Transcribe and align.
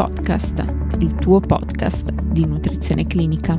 Podcast, 0.00 0.64
il 1.00 1.14
tuo 1.14 1.40
podcast 1.40 2.10
di 2.22 2.46
nutrizione 2.46 3.06
clinica. 3.06 3.54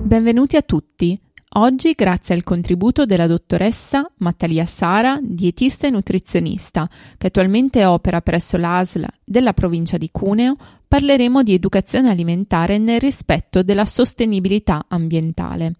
Benvenuti 0.00 0.56
a 0.56 0.62
tutti. 0.62 1.20
Oggi, 1.56 1.92
grazie 1.92 2.34
al 2.34 2.42
contributo 2.42 3.04
della 3.04 3.26
dottoressa 3.26 4.10
Mattalia 4.20 4.64
Sara, 4.64 5.18
dietista 5.20 5.86
e 5.86 5.90
nutrizionista, 5.90 6.88
che 7.18 7.26
attualmente 7.26 7.84
opera 7.84 8.22
presso 8.22 8.56
l'ASL 8.56 9.06
della 9.22 9.52
provincia 9.52 9.98
di 9.98 10.08
Cuneo, 10.10 10.56
parleremo 10.88 11.42
di 11.42 11.52
educazione 11.52 12.08
alimentare 12.08 12.78
nel 12.78 12.98
rispetto 12.98 13.62
della 13.62 13.84
sostenibilità 13.84 14.86
ambientale. 14.88 15.74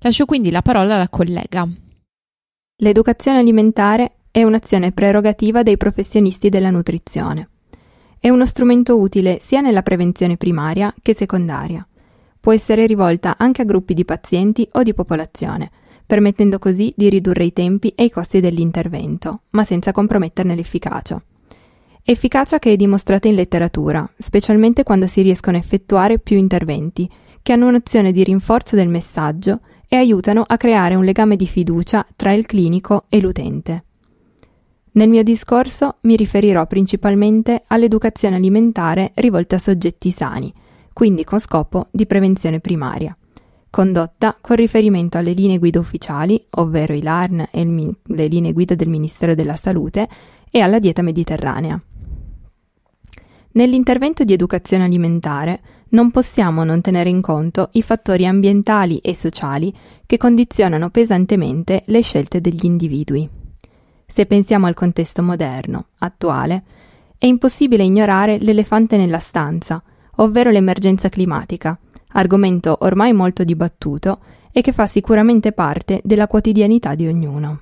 Lascio 0.00 0.26
quindi 0.26 0.50
la 0.50 0.60
parola 0.60 0.96
alla 0.96 1.08
collega. 1.08 1.66
L'educazione 2.80 3.38
alimentare 3.38 4.17
è 4.38 4.44
un'azione 4.44 4.92
prerogativa 4.92 5.64
dei 5.64 5.76
professionisti 5.76 6.48
della 6.48 6.70
nutrizione. 6.70 7.48
È 8.20 8.28
uno 8.28 8.46
strumento 8.46 8.96
utile 8.96 9.40
sia 9.40 9.60
nella 9.60 9.82
prevenzione 9.82 10.36
primaria 10.36 10.94
che 11.02 11.12
secondaria. 11.12 11.84
Può 12.38 12.52
essere 12.52 12.86
rivolta 12.86 13.34
anche 13.36 13.62
a 13.62 13.64
gruppi 13.64 13.94
di 13.94 14.04
pazienti 14.04 14.68
o 14.74 14.84
di 14.84 14.94
popolazione, 14.94 15.72
permettendo 16.06 16.60
così 16.60 16.94
di 16.96 17.08
ridurre 17.08 17.46
i 17.46 17.52
tempi 17.52 17.92
e 17.96 18.04
i 18.04 18.10
costi 18.10 18.38
dell'intervento, 18.38 19.40
ma 19.50 19.64
senza 19.64 19.90
comprometterne 19.90 20.54
l'efficacia. 20.54 21.20
Efficacia 22.04 22.60
che 22.60 22.70
è 22.70 22.76
dimostrata 22.76 23.26
in 23.26 23.34
letteratura, 23.34 24.08
specialmente 24.16 24.84
quando 24.84 25.08
si 25.08 25.20
riescono 25.20 25.56
a 25.56 25.60
effettuare 25.60 26.20
più 26.20 26.36
interventi, 26.36 27.10
che 27.42 27.52
hanno 27.52 27.66
un'azione 27.66 28.12
di 28.12 28.22
rinforzo 28.22 28.76
del 28.76 28.88
messaggio 28.88 29.58
e 29.88 29.96
aiutano 29.96 30.44
a 30.46 30.56
creare 30.56 30.94
un 30.94 31.04
legame 31.04 31.34
di 31.34 31.48
fiducia 31.48 32.06
tra 32.14 32.32
il 32.32 32.46
clinico 32.46 33.06
e 33.08 33.20
l'utente. 33.20 33.82
Nel 34.92 35.08
mio 35.08 35.22
discorso 35.22 35.96
mi 36.02 36.16
riferirò 36.16 36.66
principalmente 36.66 37.62
all'educazione 37.66 38.36
alimentare 38.36 39.12
rivolta 39.14 39.56
a 39.56 39.60
soggetti 39.60 40.10
sani, 40.10 40.52
quindi 40.92 41.24
con 41.24 41.38
scopo 41.38 41.86
di 41.90 42.06
prevenzione 42.06 42.58
primaria, 42.58 43.16
condotta 43.70 44.36
con 44.40 44.56
riferimento 44.56 45.18
alle 45.18 45.32
linee 45.32 45.58
guida 45.58 45.78
ufficiali, 45.78 46.42
ovvero 46.50 46.94
i 46.94 47.02
LARN 47.02 47.48
e 47.50 47.60
il, 47.60 47.96
le 48.02 48.26
linee 48.26 48.52
guida 48.52 48.74
del 48.74 48.88
Ministero 48.88 49.34
della 49.34 49.56
Salute, 49.56 50.08
e 50.50 50.60
alla 50.60 50.78
dieta 50.78 51.02
mediterranea. 51.02 51.80
Nell'intervento 53.52 54.24
di 54.24 54.32
educazione 54.32 54.84
alimentare 54.84 55.60
non 55.90 56.10
possiamo 56.10 56.64
non 56.64 56.80
tenere 56.80 57.08
in 57.08 57.20
conto 57.20 57.68
i 57.72 57.82
fattori 57.82 58.26
ambientali 58.26 58.98
e 58.98 59.14
sociali 59.14 59.74
che 60.06 60.16
condizionano 60.16 60.90
pesantemente 60.90 61.82
le 61.86 62.02
scelte 62.02 62.40
degli 62.40 62.64
individui. 62.64 63.28
Se 64.18 64.26
pensiamo 64.26 64.66
al 64.66 64.74
contesto 64.74 65.22
moderno, 65.22 65.90
attuale, 65.98 66.64
è 67.18 67.26
impossibile 67.26 67.84
ignorare 67.84 68.38
l'elefante 68.40 68.96
nella 68.96 69.20
stanza, 69.20 69.80
ovvero 70.16 70.50
l'emergenza 70.50 71.08
climatica, 71.08 71.78
argomento 72.14 72.78
ormai 72.80 73.12
molto 73.12 73.44
dibattuto 73.44 74.18
e 74.50 74.60
che 74.60 74.72
fa 74.72 74.88
sicuramente 74.88 75.52
parte 75.52 76.00
della 76.02 76.26
quotidianità 76.26 76.96
di 76.96 77.06
ognuno. 77.06 77.60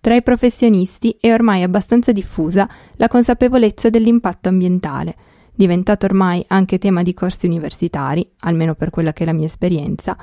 Tra 0.00 0.14
i 0.14 0.22
professionisti 0.22 1.14
è 1.20 1.30
ormai 1.30 1.62
abbastanza 1.62 2.10
diffusa 2.10 2.66
la 2.94 3.08
consapevolezza 3.08 3.90
dell'impatto 3.90 4.48
ambientale, 4.48 5.14
diventato 5.54 6.06
ormai 6.06 6.42
anche 6.48 6.78
tema 6.78 7.02
di 7.02 7.12
corsi 7.12 7.44
universitari, 7.44 8.26
almeno 8.38 8.74
per 8.74 8.88
quella 8.88 9.12
che 9.12 9.24
è 9.24 9.26
la 9.26 9.34
mia 9.34 9.44
esperienza, 9.44 10.16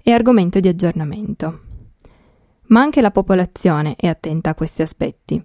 e 0.00 0.12
argomento 0.12 0.60
di 0.60 0.68
aggiornamento. 0.68 1.62
Ma 2.70 2.80
anche 2.80 3.00
la 3.00 3.10
popolazione 3.10 3.94
è 3.96 4.08
attenta 4.08 4.50
a 4.50 4.54
questi 4.54 4.82
aspetti. 4.82 5.42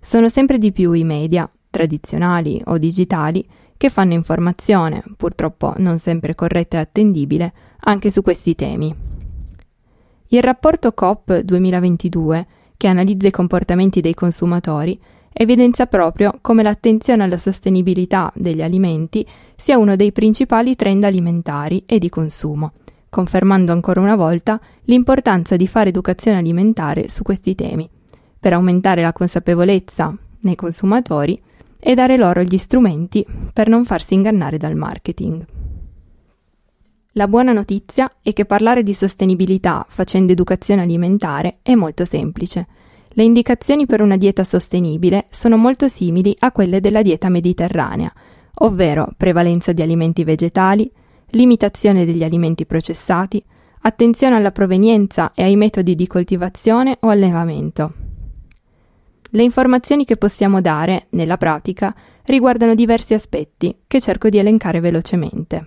Sono 0.00 0.28
sempre 0.28 0.58
di 0.58 0.72
più 0.72 0.92
i 0.92 1.04
media, 1.04 1.50
tradizionali 1.70 2.60
o 2.66 2.78
digitali, 2.78 3.46
che 3.76 3.88
fanno 3.88 4.12
informazione, 4.12 5.02
purtroppo 5.16 5.74
non 5.78 5.98
sempre 5.98 6.34
corretta 6.34 6.78
e 6.78 6.80
attendibile, 6.80 7.52
anche 7.80 8.10
su 8.10 8.22
questi 8.22 8.54
temi. 8.54 8.94
Il 10.28 10.42
rapporto 10.42 10.92
COP 10.92 11.40
2022 11.40 12.46
che 12.82 12.88
analizza 12.88 13.28
i 13.28 13.30
comportamenti 13.30 14.00
dei 14.00 14.12
consumatori, 14.12 15.00
evidenzia 15.32 15.86
proprio 15.86 16.38
come 16.40 16.64
l'attenzione 16.64 17.22
alla 17.22 17.38
sostenibilità 17.38 18.32
degli 18.34 18.60
alimenti 18.60 19.24
sia 19.54 19.78
uno 19.78 19.94
dei 19.94 20.10
principali 20.10 20.74
trend 20.74 21.04
alimentari 21.04 21.84
e 21.86 22.00
di 22.00 22.08
consumo, 22.08 22.72
confermando 23.12 23.72
ancora 23.72 24.00
una 24.00 24.16
volta 24.16 24.58
l'importanza 24.84 25.54
di 25.56 25.66
fare 25.66 25.90
educazione 25.90 26.38
alimentare 26.38 27.10
su 27.10 27.22
questi 27.22 27.54
temi, 27.54 27.86
per 28.40 28.54
aumentare 28.54 29.02
la 29.02 29.12
consapevolezza 29.12 30.16
nei 30.40 30.54
consumatori 30.54 31.38
e 31.78 31.94
dare 31.94 32.16
loro 32.16 32.40
gli 32.42 32.56
strumenti 32.56 33.22
per 33.52 33.68
non 33.68 33.84
farsi 33.84 34.14
ingannare 34.14 34.56
dal 34.56 34.76
marketing. 34.76 35.44
La 37.12 37.28
buona 37.28 37.52
notizia 37.52 38.10
è 38.22 38.32
che 38.32 38.46
parlare 38.46 38.82
di 38.82 38.94
sostenibilità 38.94 39.84
facendo 39.90 40.32
educazione 40.32 40.80
alimentare 40.80 41.58
è 41.60 41.74
molto 41.74 42.06
semplice. 42.06 42.66
Le 43.08 43.24
indicazioni 43.24 43.84
per 43.84 44.00
una 44.00 44.16
dieta 44.16 44.42
sostenibile 44.42 45.26
sono 45.28 45.58
molto 45.58 45.86
simili 45.86 46.34
a 46.38 46.50
quelle 46.50 46.80
della 46.80 47.02
dieta 47.02 47.28
mediterranea, 47.28 48.10
ovvero 48.54 49.12
prevalenza 49.18 49.72
di 49.72 49.82
alimenti 49.82 50.24
vegetali, 50.24 50.90
limitazione 51.32 52.04
degli 52.04 52.24
alimenti 52.24 52.66
processati, 52.66 53.42
attenzione 53.82 54.36
alla 54.36 54.52
provenienza 54.52 55.32
e 55.34 55.42
ai 55.42 55.56
metodi 55.56 55.94
di 55.94 56.06
coltivazione 56.06 56.96
o 57.00 57.08
allevamento. 57.08 57.92
Le 59.30 59.42
informazioni 59.42 60.04
che 60.04 60.16
possiamo 60.16 60.60
dare, 60.60 61.06
nella 61.10 61.36
pratica, 61.36 61.94
riguardano 62.24 62.74
diversi 62.74 63.14
aspetti 63.14 63.74
che 63.86 64.00
cerco 64.00 64.28
di 64.28 64.38
elencare 64.38 64.80
velocemente. 64.80 65.66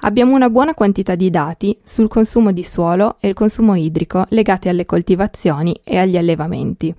Abbiamo 0.00 0.34
una 0.34 0.50
buona 0.50 0.74
quantità 0.74 1.14
di 1.14 1.30
dati 1.30 1.78
sul 1.84 2.08
consumo 2.08 2.52
di 2.52 2.62
suolo 2.62 3.16
e 3.20 3.28
il 3.28 3.34
consumo 3.34 3.74
idrico 3.74 4.24
legati 4.30 4.68
alle 4.68 4.84
coltivazioni 4.84 5.78
e 5.82 5.98
agli 5.98 6.16
allevamenti. 6.16 6.94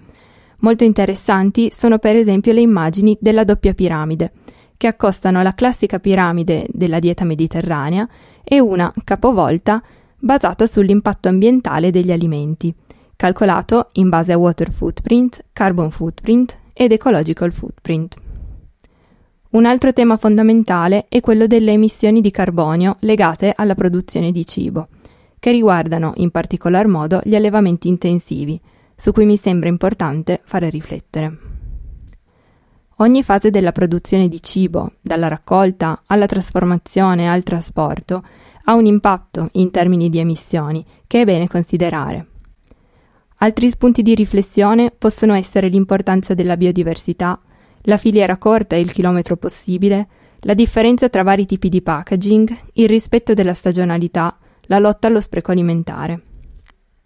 Molto 0.59 0.83
interessanti 0.83 1.71
sono 1.75 1.99
per 1.99 2.15
esempio 2.15 2.53
le 2.53 2.61
immagini 2.61 3.15
della 3.19 3.43
doppia 3.43 3.73
piramide, 3.73 4.31
che 4.77 4.87
accostano 4.87 5.41
la 5.41 5.53
classica 5.53 5.99
piramide 5.99 6.67
della 6.69 6.99
dieta 6.99 7.25
mediterranea 7.25 8.07
e 8.43 8.59
una, 8.59 8.93
capovolta, 9.03 9.81
basata 10.17 10.65
sull'impatto 10.65 11.27
ambientale 11.27 11.89
degli 11.89 12.11
alimenti, 12.11 12.73
calcolato 13.15 13.89
in 13.93 14.09
base 14.09 14.31
a 14.31 14.37
water 14.37 14.71
footprint, 14.71 15.43
carbon 15.51 15.91
footprint 15.91 16.57
ed 16.73 16.91
ecological 16.91 17.51
footprint. 17.51 18.15
Un 19.49 19.65
altro 19.65 19.91
tema 19.91 20.17
fondamentale 20.17 21.05
è 21.09 21.19
quello 21.19 21.47
delle 21.47 21.71
emissioni 21.71 22.21
di 22.21 22.31
carbonio 22.31 22.97
legate 22.99 23.53
alla 23.55 23.75
produzione 23.75 24.31
di 24.31 24.45
cibo, 24.45 24.89
che 25.39 25.51
riguardano 25.51 26.13
in 26.17 26.29
particolar 26.31 26.87
modo 26.87 27.21
gli 27.23 27.35
allevamenti 27.35 27.87
intensivi, 27.87 28.59
su 28.95 29.11
cui 29.11 29.25
mi 29.25 29.37
sembra 29.37 29.69
importante 29.69 30.41
fare 30.43 30.69
riflettere. 30.69 31.56
Ogni 32.99 33.21
fase 33.21 33.51
della 33.51 33.71
produzione 33.71 34.27
di 34.27 34.41
cibo, 34.41 34.93
dalla 35.01 35.27
raccolta 35.27 36.01
alla 36.07 36.25
trasformazione 36.25 37.29
al 37.29 37.43
trasporto, 37.43 38.23
ha 38.63 38.73
un 38.73 38.87
impatto 38.87 39.49
in 39.53 39.69
termini 39.69 40.09
di 40.09 40.17
emissioni 40.17 40.83
che 41.05 41.21
è 41.21 41.23
bene 41.23 41.47
considerare. 41.47 42.25
Altri 43.37 43.69
spunti 43.69 44.01
di 44.01 44.15
riflessione 44.15 44.89
possono 44.89 45.35
essere 45.35 45.67
l'importanza 45.67 46.33
della 46.33 46.57
biodiversità, 46.57 47.39
la 47.81 47.97
filiera 47.97 48.37
corta 48.37 48.75
e 48.75 48.79
il 48.79 48.91
chilometro 48.91 49.37
possibile, 49.37 50.07
la 50.39 50.55
differenza 50.55 51.07
tra 51.07 51.21
vari 51.21 51.45
tipi 51.45 51.69
di 51.69 51.83
packaging, 51.83 52.57
il 52.73 52.87
rispetto 52.87 53.35
della 53.35 53.53
stagionalità, 53.53 54.35
la 54.61 54.79
lotta 54.79 55.05
allo 55.05 55.21
spreco 55.21 55.51
alimentare. 55.51 56.26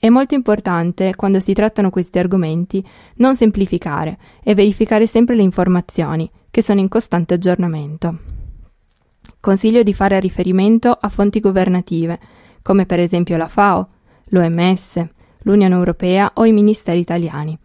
È 0.01 0.09
molto 0.09 0.33
importante, 0.33 1.13
quando 1.15 1.39
si 1.39 1.53
trattano 1.53 1.91
questi 1.91 2.17
argomenti, 2.17 2.83
non 3.17 3.35
semplificare 3.35 4.17
e 4.41 4.55
verificare 4.55 5.05
sempre 5.05 5.35
le 5.35 5.43
informazioni, 5.43 6.27
che 6.49 6.63
sono 6.63 6.79
in 6.79 6.87
costante 6.87 7.35
aggiornamento. 7.35 8.17
Consiglio 9.39 9.83
di 9.83 9.93
fare 9.93 10.19
riferimento 10.19 10.89
a 10.89 11.07
fonti 11.07 11.39
governative, 11.39 12.19
come 12.63 12.87
per 12.87 12.99
esempio 12.99 13.37
la 13.37 13.47
FAO, 13.47 13.89
l'OMS, 14.29 15.07
l'Unione 15.43 15.75
Europea 15.75 16.31
o 16.33 16.45
i 16.45 16.51
ministeri 16.51 16.97
italiani. 16.97 17.55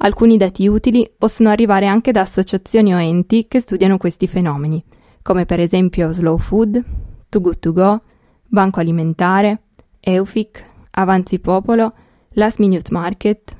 Alcuni 0.00 0.36
dati 0.36 0.68
utili 0.68 1.10
possono 1.16 1.48
arrivare 1.48 1.86
anche 1.86 2.12
da 2.12 2.20
associazioni 2.20 2.92
o 2.92 3.00
enti 3.00 3.48
che 3.48 3.60
studiano 3.60 3.96
questi 3.96 4.26
fenomeni, 4.26 4.84
come 5.22 5.46
per 5.46 5.60
esempio 5.60 6.12
Slow 6.12 6.36
Food, 6.36 6.84
Too 7.30 7.40
Good 7.40 7.58
To 7.60 7.72
Go, 7.72 8.02
Banco 8.48 8.80
Alimentare, 8.80 9.62
EUFIC, 10.00 10.72
Avanzi 10.96 11.40
Popolo, 11.40 11.92
Last 12.34 12.60
Minute 12.60 12.92
Market. 12.92 13.56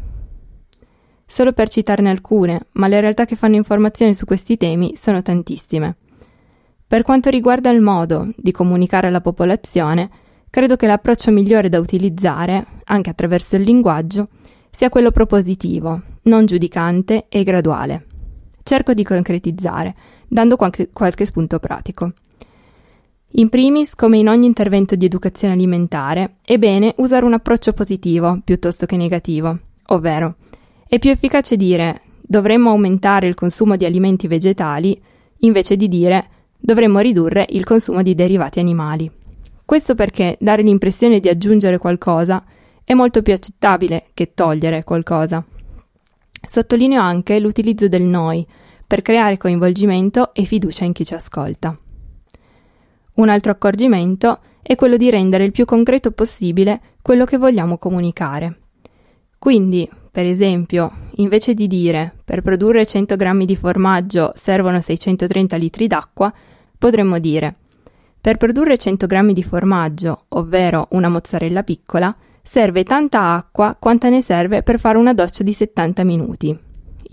Solo 1.27 1.53
per 1.53 1.69
citarne 1.69 2.11
alcune, 2.11 2.67
ma 2.73 2.87
le 2.87 3.01
realtà 3.01 3.25
che 3.25 3.35
fanno 3.35 3.57
informazione 3.57 4.15
su 4.15 4.25
questi 4.25 4.57
temi 4.57 4.95
sono 4.95 5.21
tantissime. 5.21 5.97
Per 6.87 7.03
quanto 7.03 7.31
riguarda 7.31 7.71
il 7.71 7.81
modo 7.81 8.31
di 8.37 8.53
comunicare 8.53 9.09
alla 9.09 9.21
popolazione, 9.21 10.11
credo 10.49 10.77
che 10.77 10.87
l'approccio 10.87 11.33
migliore 11.33 11.69
da 11.69 11.81
utilizzare, 11.81 12.67
anche 12.85 13.11
attraverso 13.11 13.57
il 13.57 13.63
linguaggio, 13.63 14.29
sia 14.71 14.89
quello 14.89 15.11
propositivo, 15.11 16.03
non 16.23 16.47
giudicante 16.47 17.27
e 17.29 17.43
graduale. 17.43 18.07
Cerco 18.63 18.95
di 18.95 19.03
concretizzare, 19.03 19.95
dando 20.29 20.55
qualche, 20.55 20.91
qualche 20.93 21.27
spunto 21.27 21.59
pratico. 21.59 22.13
In 23.37 23.49
primis, 23.49 23.97
come 23.97 24.19
in 24.19 24.29
ogni 24.29 24.47
intervento 24.47 24.95
di 24.95 25.07
educazione 25.07 25.55
alimentare, 25.55 26.37
è 26.45 26.57
bene 26.57 26.95
usare 26.99 27.25
un 27.25 27.33
approccio 27.33 27.73
positivo 27.73 28.39
piuttosto 28.45 28.87
che 28.87 28.97
negativo, 28.97 29.59
ovvero 29.87 30.37
è 30.87 31.01
più 31.01 31.11
efficace 31.11 31.57
dire 31.57 32.01
dovremmo 32.21 32.71
aumentare 32.71 33.27
il 33.27 33.35
consumo 33.35 33.75
di 33.75 33.85
alimenti 33.85 34.29
vegetali 34.29 35.01
invece 35.39 35.75
di 35.75 35.89
dire 35.89 36.29
dovremmo 36.57 37.01
ridurre 37.01 37.45
il 37.51 37.65
consumo 37.65 38.03
di 38.03 38.15
derivati 38.15 38.61
animali. 38.61 39.11
Questo 39.65 39.97
perché 39.97 40.37
dare 40.39 40.63
l'impressione 40.63 41.19
di 41.19 41.29
aggiungere 41.29 41.79
qualcosa 41.79 42.45
è 42.85 42.95
molto 42.95 43.21
più 43.21 43.33
accettabile 43.33 44.11
che 44.15 44.33
togliere 44.33 44.85
qualcosa. 44.85 45.45
Sottolineo 46.41 47.01
anche 47.01 47.41
l'utilizzo 47.41 47.89
del 47.89 48.03
noi 48.03 48.47
per 48.87 49.03
creare 49.03 49.39
coinvolgimento 49.39 50.33
e 50.35 50.45
fiducia 50.45 50.85
in 50.85 50.93
chi 50.93 51.05
ci 51.05 51.15
ascolta. 51.15 51.77
Un 53.15 53.29
altro 53.29 53.53
accorgimento 53.53 54.41
è 54.61 54.75
quello 54.75 54.97
di 54.97 55.11
rendere 55.11 55.45
il 55.45 55.53
più 55.53 55.65
concreto 55.65 56.11
possibile 56.11 56.81
quello 57.03 57.25
che 57.25 57.37
vogliamo 57.37 57.79
comunicare. 57.79 58.59
Quindi, 59.39 59.89
per 60.11 60.27
esempio, 60.27 60.91
invece 61.17 61.55
di 61.55 61.67
dire 61.67 62.15
per 62.25 62.41
produrre 62.43 62.87
100 62.87 63.17
g 63.17 63.45
di 63.45 63.57
formaggio 63.57 64.33
servono 64.35 64.81
630 64.81 65.57
litri 65.57 65.87
d'acqua, 65.87 66.33
potremmo 66.79 67.19
dire 67.19 67.57
per 68.25 68.39
produrre 68.39 68.79
100 68.79 69.07
g 69.07 69.33
di 69.33 69.43
formaggio, 69.43 70.25
ovvero 70.29 70.89
una 70.93 71.11
mozzarella 71.11 71.63
piccola, 71.63 72.17
serve 72.43 72.83
tanta 72.83 73.35
acqua 73.35 73.77
quanta 73.79 74.09
ne 74.09 74.23
serve 74.23 74.63
per 74.63 74.79
fare 74.79 74.97
una 74.97 75.13
doccia 75.13 75.43
di 75.43 75.53
70 75.53 76.05
minuti. 76.05 76.59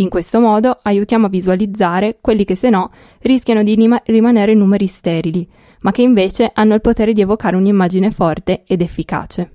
In 0.01 0.09
questo 0.09 0.39
modo 0.39 0.80
aiutiamo 0.81 1.27
a 1.27 1.30
visualizzare 1.30 2.18
quelli 2.21 2.44
che 2.44 2.56
se 2.56 2.71
no 2.71 2.89
rischiano 3.19 3.62
di 3.62 3.75
rima- 3.75 4.01
rimanere 4.06 4.56
numeri 4.56 4.88
sterili, 4.88 5.48
ma 5.81 5.92
che 5.92 6.01
invece 6.01 6.50
hanno 6.56 6.74
il 6.74 6.81
potere 6.81 7.13
di 7.13 7.21
evocare 7.21 7.56
un'immagine 7.56 8.09
forte 8.09 8.63
ed 8.65 8.81
efficace. 8.81 9.51